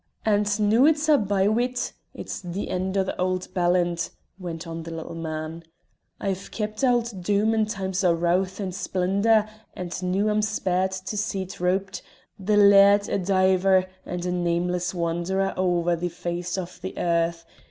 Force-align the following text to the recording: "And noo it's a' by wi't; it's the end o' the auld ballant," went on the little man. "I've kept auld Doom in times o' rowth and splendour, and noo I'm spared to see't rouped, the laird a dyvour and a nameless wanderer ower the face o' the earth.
"And 0.25 0.59
noo 0.59 0.87
it's 0.87 1.07
a' 1.09 1.15
by 1.19 1.47
wi't; 1.47 1.93
it's 2.11 2.41
the 2.41 2.71
end 2.71 2.97
o' 2.97 3.03
the 3.03 3.15
auld 3.21 3.47
ballant," 3.53 4.09
went 4.39 4.65
on 4.65 4.81
the 4.81 4.89
little 4.89 5.13
man. 5.13 5.63
"I've 6.19 6.49
kept 6.49 6.83
auld 6.83 7.21
Doom 7.21 7.53
in 7.53 7.67
times 7.67 8.03
o' 8.03 8.11
rowth 8.11 8.59
and 8.59 8.73
splendour, 8.73 9.47
and 9.75 10.01
noo 10.01 10.27
I'm 10.29 10.41
spared 10.41 10.89
to 10.89 11.15
see't 11.15 11.59
rouped, 11.59 12.01
the 12.39 12.57
laird 12.57 13.09
a 13.09 13.19
dyvour 13.19 13.85
and 14.03 14.25
a 14.25 14.31
nameless 14.31 14.91
wanderer 14.95 15.53
ower 15.55 15.95
the 15.95 16.09
face 16.09 16.57
o' 16.57 16.65
the 16.81 16.97
earth. 16.97 17.45